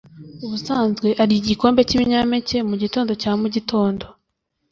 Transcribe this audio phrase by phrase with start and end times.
[0.45, 4.05] ubusanzwe arya igikombe cyibinyampeke mugitondo cya mugitondo.